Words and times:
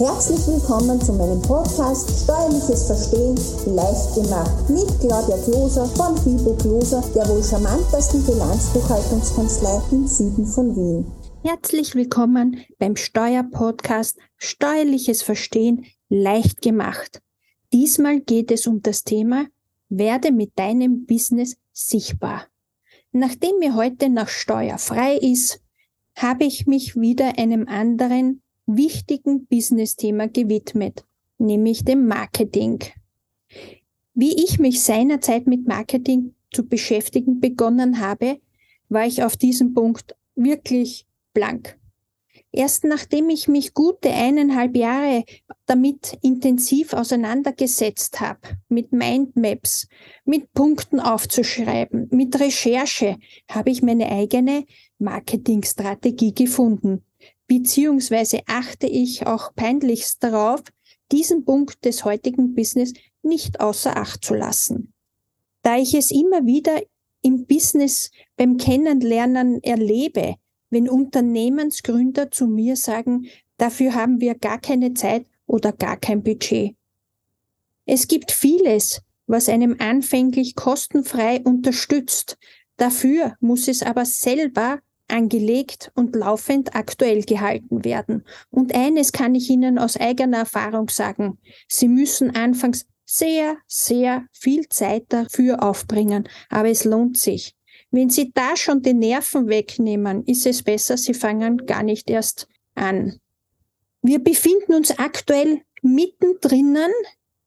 Herzlich 0.00 0.46
willkommen 0.46 0.98
zu 0.98 1.12
meinem 1.12 1.42
Podcast 1.42 2.24
Steuerliches 2.24 2.86
Verstehen 2.86 3.36
leicht 3.66 4.14
gemacht 4.14 4.70
mit 4.70 4.88
Claudia 4.98 5.36
Kloser 5.44 5.84
von 5.88 6.16
Fibo 6.16 6.54
Kloser, 6.56 7.04
der 7.14 7.28
wohl 7.28 7.44
charmantesten 7.44 8.24
Bilanzbuchhaltungskanzlei 8.24 9.82
im 9.92 10.06
Süden 10.06 10.46
von 10.46 10.74
Wien. 10.74 11.12
Herzlich 11.44 11.94
willkommen 11.94 12.64
beim 12.78 12.96
Steuerpodcast 12.96 14.18
Steuerliches 14.38 15.20
Verstehen 15.20 15.84
leicht 16.08 16.62
gemacht. 16.62 17.20
Diesmal 17.70 18.20
geht 18.20 18.50
es 18.50 18.66
um 18.66 18.80
das 18.80 19.04
Thema 19.04 19.48
Werde 19.90 20.32
mit 20.32 20.58
deinem 20.58 21.04
Business 21.04 21.58
sichtbar. 21.74 22.46
Nachdem 23.12 23.58
mir 23.58 23.74
heute 23.74 24.08
nach 24.08 24.28
Steuer 24.28 24.78
frei 24.78 25.18
ist, 25.18 25.60
habe 26.16 26.44
ich 26.44 26.66
mich 26.66 26.96
wieder 26.96 27.38
einem 27.38 27.68
anderen 27.68 28.40
wichtigen 28.66 29.46
Business-Thema 29.46 30.28
gewidmet, 30.28 31.04
nämlich 31.38 31.84
dem 31.84 32.06
Marketing. 32.06 32.80
Wie 34.14 34.44
ich 34.44 34.58
mich 34.58 34.82
seinerzeit 34.82 35.46
mit 35.46 35.66
Marketing 35.66 36.34
zu 36.52 36.66
beschäftigen 36.66 37.40
begonnen 37.40 38.00
habe, 38.00 38.40
war 38.88 39.06
ich 39.06 39.22
auf 39.22 39.36
diesem 39.36 39.72
Punkt 39.72 40.16
wirklich 40.34 41.06
blank. 41.32 41.78
Erst 42.52 42.82
nachdem 42.82 43.30
ich 43.30 43.46
mich 43.46 43.74
gute 43.74 44.10
eineinhalb 44.10 44.76
Jahre 44.76 45.24
damit 45.66 46.18
intensiv 46.20 46.92
auseinandergesetzt 46.94 48.20
habe, 48.20 48.40
mit 48.68 48.92
Mindmaps, 48.92 49.86
mit 50.24 50.52
Punkten 50.52 50.98
aufzuschreiben, 50.98 52.08
mit 52.10 52.40
Recherche, 52.40 53.18
habe 53.48 53.70
ich 53.70 53.82
meine 53.82 54.10
eigene 54.10 54.64
Marketingstrategie 54.98 56.34
gefunden, 56.34 57.04
beziehungsweise 57.50 58.42
achte 58.46 58.86
ich 58.86 59.26
auch 59.26 59.52
peinlichst 59.56 60.22
darauf, 60.22 60.62
diesen 61.10 61.44
Punkt 61.44 61.84
des 61.84 62.04
heutigen 62.04 62.54
Business 62.54 62.92
nicht 63.22 63.58
außer 63.58 63.96
Acht 63.96 64.24
zu 64.24 64.34
lassen. 64.34 64.92
Da 65.62 65.76
ich 65.76 65.94
es 65.94 66.12
immer 66.12 66.46
wieder 66.46 66.80
im 67.22 67.46
Business 67.46 68.12
beim 68.36 68.56
Kennenlernen 68.56 69.60
erlebe, 69.64 70.36
wenn 70.70 70.88
Unternehmensgründer 70.88 72.30
zu 72.30 72.46
mir 72.46 72.76
sagen, 72.76 73.26
dafür 73.56 73.96
haben 73.96 74.20
wir 74.20 74.36
gar 74.36 74.60
keine 74.60 74.94
Zeit 74.94 75.26
oder 75.46 75.72
gar 75.72 75.96
kein 75.96 76.22
Budget. 76.22 76.76
Es 77.84 78.06
gibt 78.06 78.30
vieles, 78.30 79.02
was 79.26 79.48
einem 79.48 79.74
anfänglich 79.80 80.54
kostenfrei 80.54 81.40
unterstützt. 81.42 82.38
Dafür 82.76 83.34
muss 83.40 83.66
es 83.66 83.82
aber 83.82 84.04
selber 84.04 84.78
angelegt 85.10 85.90
und 85.94 86.14
laufend 86.16 86.74
aktuell 86.74 87.22
gehalten 87.22 87.84
werden. 87.84 88.24
Und 88.50 88.74
eines 88.74 89.12
kann 89.12 89.34
ich 89.34 89.50
Ihnen 89.50 89.78
aus 89.78 89.96
eigener 89.96 90.38
Erfahrung 90.38 90.88
sagen. 90.88 91.38
Sie 91.68 91.88
müssen 91.88 92.34
anfangs 92.34 92.86
sehr, 93.04 93.56
sehr 93.66 94.26
viel 94.32 94.68
Zeit 94.68 95.04
dafür 95.08 95.62
aufbringen, 95.62 96.28
aber 96.48 96.68
es 96.68 96.84
lohnt 96.84 97.18
sich. 97.18 97.56
Wenn 97.90 98.08
Sie 98.08 98.30
da 98.32 98.56
schon 98.56 98.82
die 98.82 98.94
Nerven 98.94 99.48
wegnehmen, 99.48 100.24
ist 100.24 100.46
es 100.46 100.62
besser, 100.62 100.96
Sie 100.96 101.14
fangen 101.14 101.66
gar 101.66 101.82
nicht 101.82 102.08
erst 102.08 102.46
an. 102.74 103.18
Wir 104.02 104.20
befinden 104.20 104.74
uns 104.74 104.96
aktuell 104.98 105.62
mittendrin 105.82 106.78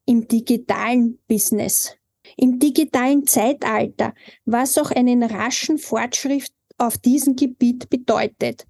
im 0.05 0.27
digitalen 0.27 1.19
Business, 1.27 1.95
im 2.35 2.59
digitalen 2.59 3.25
Zeitalter, 3.25 4.13
was 4.45 4.77
auch 4.77 4.91
einen 4.91 5.23
raschen 5.23 5.77
Fortschritt 5.77 6.51
auf 6.77 6.97
diesem 6.97 7.35
Gebiet 7.35 7.89
bedeutet, 7.89 8.65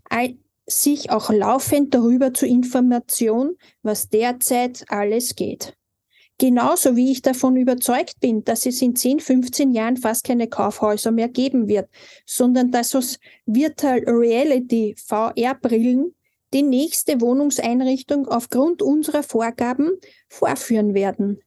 sich 0.66 1.10
auch 1.12 1.30
laufend 1.30 1.94
darüber 1.94 2.34
zu 2.34 2.46
Information, 2.46 3.56
was 3.82 4.10
derzeit 4.10 4.86
alles 4.90 5.36
geht. 5.36 5.76
Genauso 6.40 6.96
wie 6.96 7.12
ich 7.12 7.22
davon 7.22 7.56
überzeugt 7.58 8.20
bin, 8.20 8.44
dass 8.44 8.66
es 8.66 8.82
in 8.82 8.96
10, 8.96 9.20
15 9.20 9.72
Jahren 9.72 9.98
fast 9.98 10.24
keine 10.26 10.48
Kaufhäuser 10.48 11.12
mehr 11.12 11.30
geben 11.30 11.68
wird, 11.68 11.90
sondern 12.26 12.72
dass 12.72 12.96
aus 12.96 13.20
Virtual 13.46 14.00
Reality 14.00 14.96
VR-Brillen 14.98 16.16
die 16.54 16.64
nächste 16.64 17.22
Wohnungseinrichtung 17.22 18.28
aufgrund 18.28 18.82
unserer 18.82 19.24
Vorgaben 19.24 19.92
vorführen 20.28 20.94
werden. 20.94 21.40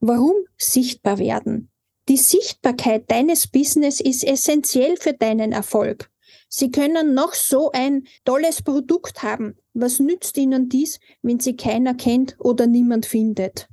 Warum 0.00 0.34
sichtbar 0.56 1.18
werden? 1.18 1.71
Die 2.08 2.16
Sichtbarkeit 2.16 3.10
deines 3.10 3.46
Business 3.46 4.00
ist 4.00 4.24
essentiell 4.24 4.96
für 4.96 5.12
deinen 5.12 5.52
Erfolg. 5.52 6.10
Sie 6.48 6.70
können 6.70 7.14
noch 7.14 7.32
so 7.32 7.70
ein 7.72 8.06
tolles 8.24 8.60
Produkt 8.60 9.22
haben. 9.22 9.56
Was 9.72 10.00
nützt 10.00 10.36
Ihnen 10.36 10.68
dies, 10.68 10.98
wenn 11.22 11.40
Sie 11.40 11.56
keiner 11.56 11.94
kennt 11.94 12.36
oder 12.38 12.66
niemand 12.66 13.06
findet? 13.06 13.68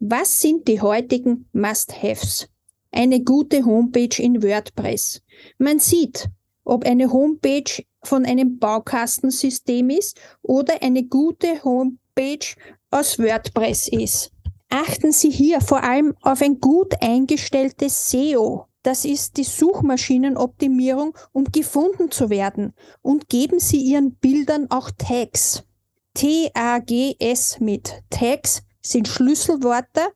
Was 0.00 0.40
sind 0.40 0.66
die 0.68 0.80
heutigen 0.80 1.48
Must-Haves? 1.52 2.48
Eine 2.90 3.22
gute 3.22 3.64
Homepage 3.64 4.20
in 4.22 4.42
WordPress. 4.42 5.22
Man 5.58 5.78
sieht, 5.78 6.28
ob 6.64 6.84
eine 6.84 7.12
Homepage 7.12 7.84
von 8.02 8.24
einem 8.24 8.58
Baukastensystem 8.58 9.90
ist 9.90 10.18
oder 10.42 10.82
eine 10.82 11.04
gute 11.04 11.62
Homepage 11.62 12.46
aus 12.90 13.18
WordPress 13.18 13.88
ist. 13.88 14.32
Achten 14.68 15.12
Sie 15.12 15.30
hier 15.30 15.60
vor 15.60 15.84
allem 15.84 16.14
auf 16.22 16.42
ein 16.42 16.60
gut 16.60 16.94
eingestelltes 17.00 18.10
SEO. 18.10 18.66
Das 18.82 19.04
ist 19.04 19.36
die 19.36 19.44
Suchmaschinenoptimierung, 19.44 21.16
um 21.32 21.44
gefunden 21.44 22.10
zu 22.10 22.30
werden. 22.30 22.72
Und 23.02 23.28
geben 23.28 23.58
Sie 23.58 23.78
Ihren 23.78 24.14
Bildern 24.16 24.70
auch 24.70 24.90
Tags. 24.96 25.64
T-A-G-S 26.14 27.60
mit. 27.60 28.02
Tags 28.10 28.62
sind 28.80 29.08
Schlüsselworte, 29.08 30.08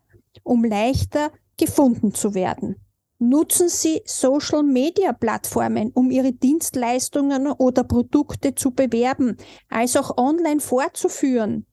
um 0.43 0.65
leichter 0.65 1.33
gefunden 1.57 2.15
zu 2.15 2.35
werden. 2.35 2.77
Nutzen 3.19 3.69
Sie 3.69 4.01
Social-Media-Plattformen, 4.07 5.91
um 5.93 6.11
Ihre 6.11 6.33
Dienstleistungen 6.33 7.49
oder 7.49 7.85
Produkte 7.85 8.55
zu 8.55 8.71
bewerben, 8.71 9.37
als 9.69 9.97
auch 9.97 10.17
online 10.17 10.61
vorzuführen. 10.61 11.67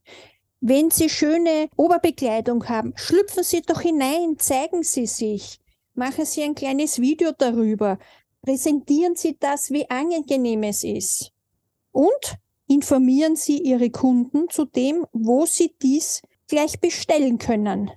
Wenn 0.59 0.89
Sie 0.89 1.07
schöne 1.07 1.69
Oberbekleidung 1.75 2.67
haben, 2.67 2.93
schlüpfen 2.95 3.43
Sie 3.43 3.61
doch 3.61 3.81
hinein, 3.81 4.39
zeigen 4.39 4.81
Sie 4.81 5.05
sich, 5.05 5.59
machen 5.93 6.25
Sie 6.25 6.41
ein 6.41 6.55
kleines 6.55 6.99
Video 6.99 7.31
darüber, 7.37 7.99
präsentieren 8.41 9.15
Sie 9.15 9.37
das, 9.39 9.69
wie 9.69 9.87
angenehm 9.87 10.63
es 10.63 10.83
ist. 10.83 11.31
Und 11.91 12.37
informieren 12.67 13.35
Sie 13.35 13.59
Ihre 13.59 13.91
Kunden 13.91 14.49
zu 14.49 14.65
dem, 14.65 15.05
wo 15.11 15.45
Sie 15.45 15.75
dies 15.79 16.23
gleich 16.47 16.79
bestellen 16.79 17.37
können. 17.37 17.91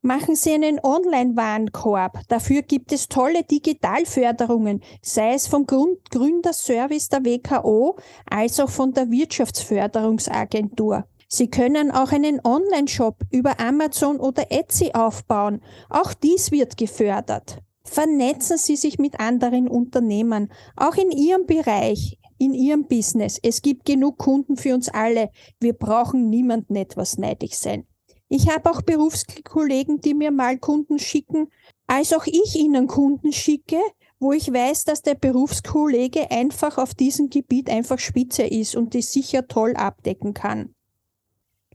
Machen 0.00 0.36
Sie 0.36 0.52
einen 0.52 0.78
Online-Warenkorb. 0.78 2.20
Dafür 2.28 2.62
gibt 2.62 2.92
es 2.92 3.08
tolle 3.08 3.42
Digitalförderungen, 3.42 4.80
sei 5.02 5.34
es 5.34 5.48
vom 5.48 5.66
Gründerservice 5.66 7.08
der 7.08 7.24
WKO 7.24 7.96
als 8.30 8.60
auch 8.60 8.70
von 8.70 8.92
der 8.92 9.10
Wirtschaftsförderungsagentur. 9.10 11.04
Sie 11.28 11.48
können 11.48 11.90
auch 11.90 12.12
einen 12.12 12.40
Online-Shop 12.44 13.22
über 13.30 13.58
Amazon 13.58 14.18
oder 14.20 14.50
Etsy 14.50 14.92
aufbauen. 14.94 15.60
Auch 15.90 16.14
dies 16.14 16.52
wird 16.52 16.76
gefördert. 16.76 17.58
Vernetzen 17.84 18.58
Sie 18.58 18.76
sich 18.76 18.98
mit 18.98 19.20
anderen 19.20 19.68
Unternehmen, 19.68 20.52
auch 20.76 20.96
in 20.96 21.10
Ihrem 21.10 21.46
Bereich, 21.46 22.18
in 22.38 22.52
Ihrem 22.52 22.86
Business. 22.86 23.38
Es 23.42 23.62
gibt 23.62 23.84
genug 23.84 24.18
Kunden 24.18 24.56
für 24.56 24.74
uns 24.74 24.88
alle. 24.88 25.30
Wir 25.60 25.72
brauchen 25.72 26.28
niemanden 26.28 26.76
etwas 26.76 27.18
neidig 27.18 27.56
sein. 27.58 27.86
Ich 28.28 28.48
habe 28.48 28.70
auch 28.70 28.82
Berufskollegen, 28.82 30.00
die 30.00 30.14
mir 30.14 30.32
mal 30.32 30.58
Kunden 30.58 30.98
schicken, 30.98 31.48
als 31.86 32.12
auch 32.12 32.26
ich 32.26 32.56
ihnen 32.56 32.88
Kunden 32.88 33.32
schicke, 33.32 33.80
wo 34.18 34.32
ich 34.32 34.52
weiß, 34.52 34.84
dass 34.84 35.02
der 35.02 35.14
Berufskollege 35.14 36.30
einfach 36.30 36.78
auf 36.78 36.94
diesem 36.94 37.30
Gebiet 37.30 37.70
einfach 37.70 37.98
spitze 37.98 38.42
ist 38.42 38.74
und 38.74 38.94
die 38.94 39.02
sicher 39.02 39.46
toll 39.46 39.74
abdecken 39.76 40.34
kann. 40.34 40.75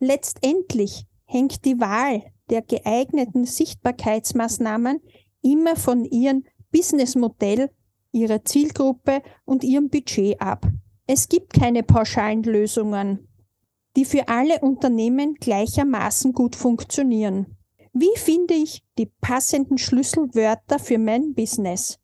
Letztendlich 0.01 1.05
hängt 1.23 1.63
die 1.63 1.79
Wahl 1.79 2.23
der 2.49 2.61
geeigneten 2.61 3.45
Sichtbarkeitsmaßnahmen 3.45 4.99
immer 5.41 5.77
von 5.77 6.03
ihrem 6.03 6.43
Businessmodell, 6.71 7.69
ihrer 8.11 8.43
Zielgruppe 8.43 9.21
und 9.45 9.63
ihrem 9.63 9.89
Budget 9.89 10.41
ab. 10.41 10.67
Es 11.07 11.29
gibt 11.29 11.53
keine 11.53 11.83
pauschalen 11.83 12.43
Lösungen 12.43 13.29
die 13.95 14.05
für 14.05 14.27
alle 14.27 14.59
Unternehmen 14.59 15.35
gleichermaßen 15.35 16.33
gut 16.33 16.55
funktionieren. 16.55 17.57
Wie 17.93 18.15
finde 18.15 18.53
ich 18.53 18.83
die 18.97 19.11
passenden 19.19 19.77
Schlüsselwörter 19.77 20.79
für 20.79 20.97
mein 20.97 21.33
Business? 21.33 21.99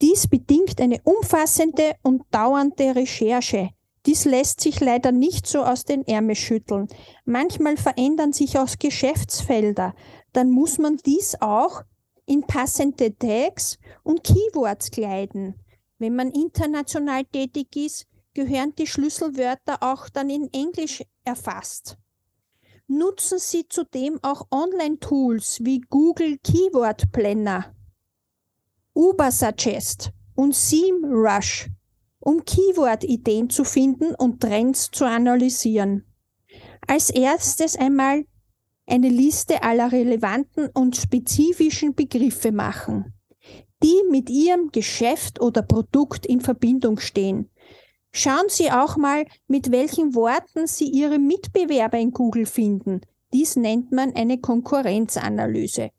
Dies 0.00 0.28
bedingt 0.28 0.80
eine 0.80 1.00
umfassende 1.02 1.96
und 2.02 2.22
dauernde 2.30 2.94
Recherche. 2.94 3.70
Dies 4.06 4.24
lässt 4.24 4.60
sich 4.60 4.80
leider 4.80 5.12
nicht 5.12 5.46
so 5.46 5.62
aus 5.62 5.84
den 5.84 6.06
Ärmel 6.06 6.36
schütteln. 6.36 6.88
Manchmal 7.24 7.76
verändern 7.76 8.32
sich 8.32 8.58
auch 8.58 8.68
Geschäftsfelder. 8.78 9.94
Dann 10.32 10.50
muss 10.50 10.78
man 10.78 10.96
dies 10.98 11.36
auch 11.40 11.82
in 12.26 12.42
passende 12.42 13.16
Tags 13.16 13.78
und 14.02 14.22
Keywords 14.22 14.90
kleiden. 14.90 15.54
Wenn 15.98 16.14
man 16.14 16.30
international 16.30 17.24
tätig 17.24 17.74
ist, 17.76 18.06
gehören 18.34 18.74
die 18.76 18.86
Schlüsselwörter 18.86 19.82
auch 19.82 20.08
dann 20.08 20.30
in 20.30 20.48
Englisch 20.52 21.02
erfasst. 21.24 21.96
Nutzen 22.86 23.38
Sie 23.38 23.68
zudem 23.68 24.18
auch 24.22 24.46
Online-Tools 24.50 25.60
wie 25.62 25.80
Google 25.80 26.38
Keyword 26.38 27.10
Planner, 27.12 27.74
Ubersuggest 28.94 30.12
und 30.34 30.54
SEMrush, 30.54 31.68
um 32.20 32.44
Keyword-Ideen 32.44 33.50
zu 33.50 33.64
finden 33.64 34.14
und 34.14 34.40
Trends 34.40 34.90
zu 34.90 35.04
analysieren. 35.04 36.04
Als 36.86 37.10
erstes 37.10 37.76
einmal 37.76 38.24
eine 38.86 39.08
Liste 39.08 39.62
aller 39.62 39.92
relevanten 39.92 40.68
und 40.72 40.96
spezifischen 40.96 41.94
Begriffe 41.94 42.52
machen, 42.52 43.12
die 43.82 44.02
mit 44.10 44.30
Ihrem 44.30 44.70
Geschäft 44.72 45.40
oder 45.40 45.62
Produkt 45.62 46.26
in 46.26 46.40
Verbindung 46.40 46.98
stehen. 46.98 47.50
Schauen 48.10 48.48
Sie 48.48 48.70
auch 48.70 48.96
mal, 48.96 49.26
mit 49.46 49.70
welchen 49.70 50.14
Worten 50.14 50.66
Sie 50.66 50.88
Ihre 50.88 51.18
Mitbewerber 51.18 51.98
in 51.98 52.12
Google 52.12 52.46
finden. 52.46 53.02
Dies 53.32 53.56
nennt 53.56 53.92
man 53.92 54.14
eine 54.14 54.38
Konkurrenzanalyse. 54.38 55.90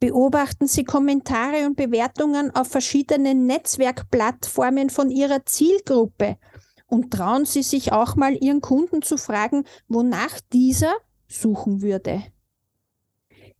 Beobachten 0.00 0.68
Sie 0.68 0.84
Kommentare 0.84 1.66
und 1.66 1.76
Bewertungen 1.76 2.54
auf 2.54 2.68
verschiedenen 2.68 3.46
Netzwerkplattformen 3.46 4.90
von 4.90 5.10
Ihrer 5.10 5.44
Zielgruppe 5.44 6.38
und 6.86 7.12
trauen 7.12 7.44
Sie 7.44 7.62
sich 7.62 7.92
auch 7.92 8.14
mal 8.14 8.36
Ihren 8.36 8.60
Kunden 8.60 9.02
zu 9.02 9.16
fragen, 9.16 9.64
wonach 9.88 10.40
dieser 10.52 10.94
suchen 11.26 11.82
würde. 11.82 12.22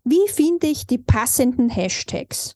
Wie 0.05 0.29
finde 0.29 0.69
ich 0.69 0.87
die 0.87 0.99
passenden 0.99 1.69
Hashtags? 1.69 2.55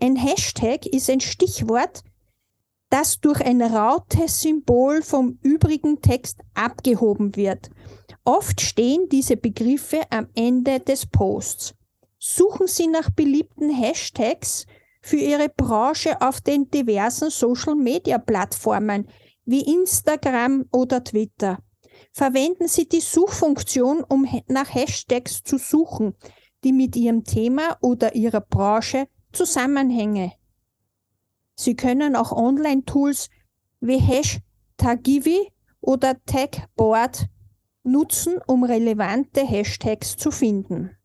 Ein 0.00 0.16
Hashtag 0.16 0.86
ist 0.86 1.08
ein 1.08 1.20
Stichwort, 1.20 2.04
das 2.90 3.20
durch 3.20 3.40
ein 3.40 3.62
rautes 3.62 4.42
Symbol 4.42 5.00
vom 5.02 5.38
übrigen 5.42 6.02
Text 6.02 6.40
abgehoben 6.52 7.36
wird. 7.36 7.70
Oft 8.24 8.60
stehen 8.60 9.08
diese 9.10 9.38
Begriffe 9.38 10.02
am 10.10 10.28
Ende 10.34 10.78
des 10.78 11.06
Posts. 11.06 11.74
Suchen 12.24 12.68
Sie 12.68 12.86
nach 12.86 13.10
beliebten 13.10 13.68
Hashtags 13.68 14.64
für 15.00 15.16
Ihre 15.16 15.48
Branche 15.48 16.20
auf 16.20 16.40
den 16.40 16.70
diversen 16.70 17.30
Social-Media-Plattformen 17.30 19.08
wie 19.44 19.62
Instagram 19.62 20.66
oder 20.70 21.02
Twitter. 21.02 21.58
Verwenden 22.12 22.68
Sie 22.68 22.88
die 22.88 23.00
Suchfunktion, 23.00 24.04
um 24.04 24.24
nach 24.46 24.72
Hashtags 24.72 25.42
zu 25.42 25.58
suchen, 25.58 26.14
die 26.62 26.72
mit 26.72 26.94
Ihrem 26.94 27.24
Thema 27.24 27.76
oder 27.80 28.14
Ihrer 28.14 28.40
Branche 28.40 29.08
zusammenhängen. 29.32 30.30
Sie 31.56 31.74
können 31.74 32.14
auch 32.14 32.30
Online-Tools 32.30 33.30
wie 33.80 33.98
Hashtagivi 33.98 35.50
oder 35.80 36.24
Tagboard 36.24 37.26
nutzen, 37.82 38.38
um 38.46 38.62
relevante 38.62 39.44
Hashtags 39.44 40.16
zu 40.16 40.30
finden. 40.30 40.96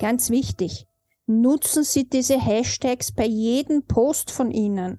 Ganz 0.00 0.30
wichtig, 0.30 0.86
nutzen 1.26 1.84
Sie 1.84 2.08
diese 2.08 2.40
Hashtags 2.40 3.12
bei 3.12 3.26
jedem 3.26 3.82
Post 3.86 4.30
von 4.30 4.50
Ihnen. 4.50 4.98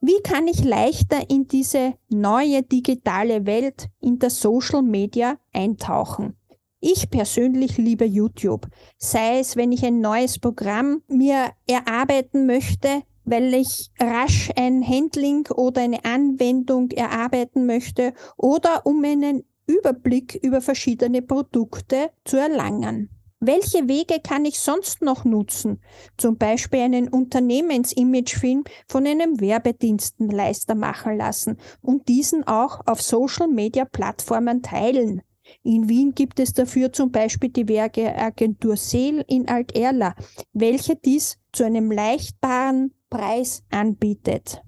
Wie 0.00 0.20
kann 0.24 0.48
ich 0.48 0.64
leichter 0.64 1.30
in 1.30 1.46
diese 1.46 1.94
neue 2.08 2.64
digitale 2.64 3.46
Welt 3.46 3.86
in 4.00 4.18
der 4.18 4.30
Social 4.30 4.82
Media 4.82 5.38
eintauchen? 5.52 6.36
Ich 6.80 7.10
persönlich 7.10 7.78
liebe 7.78 8.06
YouTube, 8.06 8.66
sei 8.98 9.38
es, 9.38 9.54
wenn 9.54 9.70
ich 9.70 9.84
ein 9.84 10.00
neues 10.00 10.40
Programm 10.40 11.02
mir 11.06 11.52
erarbeiten 11.68 12.46
möchte, 12.46 13.02
weil 13.24 13.54
ich 13.54 13.92
rasch 14.00 14.50
ein 14.56 14.84
Handling 14.84 15.46
oder 15.54 15.82
eine 15.82 16.04
Anwendung 16.04 16.90
erarbeiten 16.90 17.66
möchte 17.66 18.14
oder 18.36 18.84
um 18.84 19.04
einen 19.04 19.44
Überblick 19.70 20.34
über 20.42 20.60
verschiedene 20.60 21.22
Produkte 21.22 22.10
zu 22.24 22.36
erlangen. 22.36 23.08
Welche 23.38 23.88
Wege 23.88 24.20
kann 24.22 24.44
ich 24.44 24.60
sonst 24.60 25.00
noch 25.00 25.24
nutzen? 25.24 25.80
Zum 26.18 26.36
Beispiel 26.36 26.80
einen 26.80 27.08
Unternehmensimagefilm 27.08 28.64
von 28.86 29.06
einem 29.06 29.40
Werbedienstenleister 29.40 30.74
machen 30.74 31.16
lassen 31.16 31.56
und 31.80 32.08
diesen 32.08 32.46
auch 32.46 32.80
auf 32.86 33.00
Social-Media-Plattformen 33.00 34.60
teilen. 34.60 35.22
In 35.62 35.88
Wien 35.88 36.14
gibt 36.14 36.38
es 36.38 36.52
dafür 36.52 36.92
zum 36.92 37.12
Beispiel 37.12 37.48
die 37.48 37.66
Werkeagentur 37.66 38.76
Seel 38.76 39.24
in 39.26 39.48
Alterla, 39.48 40.14
welche 40.52 40.96
dies 40.96 41.38
zu 41.52 41.64
einem 41.64 41.90
leichtbaren 41.90 42.92
Preis 43.08 43.62
anbietet. 43.70 44.62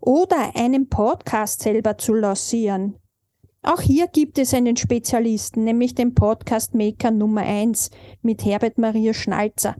Oder 0.00 0.56
einen 0.56 0.88
Podcast 0.88 1.60
selber 1.60 1.98
zu 1.98 2.14
lancieren. 2.14 2.98
Auch 3.66 3.80
hier 3.80 4.08
gibt 4.08 4.36
es 4.36 4.52
einen 4.52 4.76
Spezialisten, 4.76 5.64
nämlich 5.64 5.94
den 5.94 6.14
Podcast 6.14 6.74
Maker 6.74 7.10
Nummer 7.10 7.40
1 7.40 7.90
mit 8.20 8.44
Herbert 8.44 8.76
Maria 8.76 9.14
Schnalzer. 9.14 9.74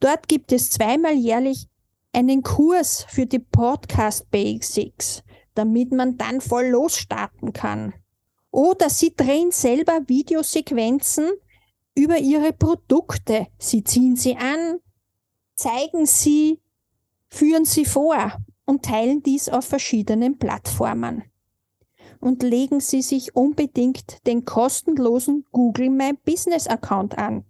Dort 0.00 0.26
gibt 0.26 0.50
es 0.50 0.70
zweimal 0.70 1.14
jährlich 1.14 1.68
einen 2.12 2.42
Kurs 2.42 3.06
für 3.08 3.26
die 3.26 3.38
Podcast 3.38 4.28
Basics, 4.32 5.22
damit 5.54 5.92
man 5.92 6.18
dann 6.18 6.40
voll 6.40 6.70
losstarten 6.70 7.52
kann. 7.52 7.94
Oder 8.50 8.90
sie 8.90 9.14
drehen 9.16 9.52
selber 9.52 10.00
Videosequenzen 10.08 11.30
über 11.94 12.18
ihre 12.18 12.52
Produkte. 12.52 13.46
Sie 13.60 13.84
ziehen 13.84 14.16
sie 14.16 14.36
an, 14.36 14.80
zeigen 15.54 16.04
sie, 16.04 16.58
führen 17.28 17.64
sie 17.64 17.84
vor 17.84 18.38
und 18.64 18.84
teilen 18.84 19.22
dies 19.22 19.48
auf 19.48 19.66
verschiedenen 19.66 20.36
Plattformen. 20.36 21.29
Und 22.20 22.42
legen 22.42 22.80
Sie 22.80 23.02
sich 23.02 23.34
unbedingt 23.34 24.26
den 24.26 24.44
kostenlosen 24.44 25.46
Google 25.52 25.90
My 25.90 26.12
Business 26.12 26.66
Account 26.66 27.16
an. 27.16 27.44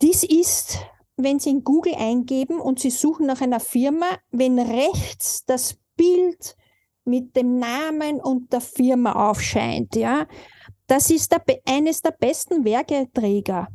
Dies 0.00 0.22
ist, 0.22 0.78
wenn 1.16 1.40
Sie 1.40 1.50
in 1.50 1.64
Google 1.64 1.94
eingeben 1.96 2.60
und 2.60 2.78
Sie 2.78 2.90
suchen 2.90 3.26
nach 3.26 3.40
einer 3.40 3.60
Firma, 3.60 4.06
wenn 4.30 4.58
rechts 4.58 5.44
das 5.44 5.76
Bild 5.96 6.56
mit 7.04 7.36
dem 7.36 7.58
Namen 7.58 8.20
und 8.20 8.52
der 8.52 8.60
Firma 8.60 9.30
aufscheint, 9.30 9.96
ja. 9.96 10.26
Das 10.86 11.10
ist 11.10 11.32
der, 11.32 11.42
eines 11.66 12.02
der 12.02 12.12
besten 12.12 12.64
Werketräger. 12.64 13.68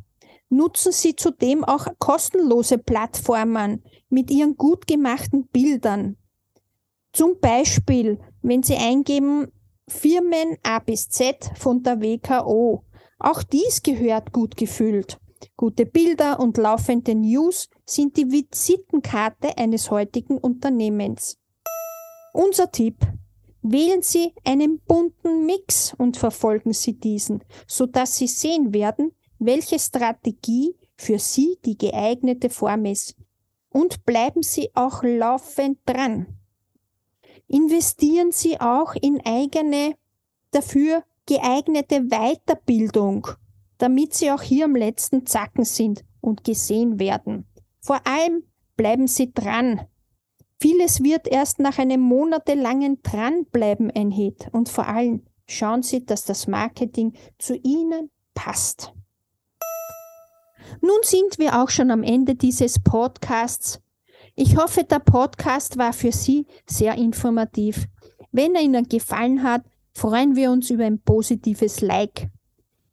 Nutzen 0.50 0.92
Sie 0.92 1.14
zudem 1.14 1.64
auch 1.64 1.88
kostenlose 1.98 2.78
Plattformen 2.78 3.82
mit 4.08 4.30
Ihren 4.30 4.56
gut 4.56 4.86
gemachten 4.86 5.46
Bildern. 5.48 6.16
Zum 7.12 7.38
Beispiel, 7.40 8.18
wenn 8.42 8.62
Sie 8.62 8.76
eingeben 8.76 9.52
Firmen 9.88 10.56
A 10.62 10.78
bis 10.78 11.08
Z 11.08 11.50
von 11.56 11.82
der 11.82 12.00
WKO. 12.00 12.84
Auch 13.18 13.42
dies 13.42 13.82
gehört 13.82 14.32
gut 14.32 14.56
gefüllt. 14.56 15.18
Gute 15.56 15.86
Bilder 15.86 16.38
und 16.40 16.56
laufende 16.56 17.14
News 17.14 17.68
sind 17.84 18.16
die 18.16 18.30
Visitenkarte 18.30 19.56
eines 19.56 19.90
heutigen 19.90 20.38
Unternehmens. 20.38 21.38
Unser 22.32 22.70
Tipp. 22.70 22.96
Wählen 23.62 24.02
Sie 24.02 24.32
einen 24.44 24.78
bunten 24.78 25.44
Mix 25.44 25.92
und 25.98 26.16
verfolgen 26.16 26.72
Sie 26.72 26.94
diesen, 26.94 27.42
sodass 27.66 28.16
Sie 28.16 28.28
sehen 28.28 28.72
werden, 28.72 29.12
welche 29.40 29.78
Strategie 29.78 30.76
für 30.96 31.18
Sie 31.18 31.58
die 31.64 31.76
geeignete 31.76 32.50
Form 32.50 32.84
ist. 32.84 33.16
Und 33.70 34.06
bleiben 34.06 34.42
Sie 34.42 34.70
auch 34.74 35.02
laufend 35.02 35.80
dran. 35.86 36.37
Investieren 37.48 38.30
Sie 38.30 38.60
auch 38.60 38.94
in 38.94 39.20
eigene, 39.24 39.94
dafür 40.50 41.02
geeignete 41.26 42.02
Weiterbildung, 42.08 43.26
damit 43.78 44.14
Sie 44.14 44.30
auch 44.30 44.42
hier 44.42 44.66
am 44.66 44.76
letzten 44.76 45.26
Zacken 45.26 45.64
sind 45.64 46.04
und 46.20 46.44
gesehen 46.44 46.98
werden. 46.98 47.46
Vor 47.80 48.06
allem 48.06 48.44
bleiben 48.76 49.06
Sie 49.06 49.32
dran. 49.32 49.80
Vieles 50.60 51.02
wird 51.02 51.28
erst 51.28 51.58
nach 51.58 51.78
einem 51.78 52.00
monatelangen 52.00 53.02
Dranbleiben 53.02 53.90
ein 53.90 54.10
Hit 54.10 54.48
und 54.52 54.68
vor 54.68 54.86
allem 54.86 55.22
schauen 55.46 55.82
Sie, 55.82 56.04
dass 56.04 56.24
das 56.24 56.46
Marketing 56.48 57.14
zu 57.38 57.56
Ihnen 57.56 58.10
passt. 58.34 58.92
Nun 60.80 60.98
sind 61.02 61.38
wir 61.38 61.62
auch 61.62 61.70
schon 61.70 61.90
am 61.90 62.02
Ende 62.02 62.34
dieses 62.34 62.78
Podcasts. 62.78 63.80
Ich 64.40 64.56
hoffe, 64.56 64.84
der 64.84 65.00
Podcast 65.00 65.78
war 65.78 65.92
für 65.92 66.12
Sie 66.12 66.46
sehr 66.64 66.94
informativ. 66.94 67.88
Wenn 68.30 68.54
er 68.54 68.62
Ihnen 68.62 68.88
gefallen 68.88 69.42
hat, 69.42 69.64
freuen 69.94 70.36
wir 70.36 70.52
uns 70.52 70.70
über 70.70 70.84
ein 70.84 71.00
positives 71.00 71.80
Like. 71.80 72.28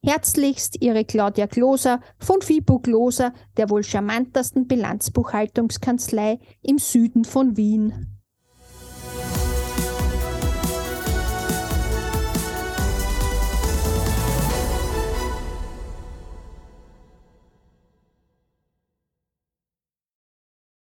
Herzlichst 0.04 0.82
Ihre 0.82 1.06
Claudia 1.06 1.46
Kloser 1.46 2.02
von 2.18 2.42
FIBO 2.42 2.80
Kloser, 2.80 3.32
der 3.58 3.70
wohl 3.70 3.84
charmantesten 3.84 4.66
Bilanzbuchhaltungskanzlei 4.66 6.40
im 6.64 6.80
Süden 6.80 7.26
von 7.26 7.56
Wien. 7.56 8.15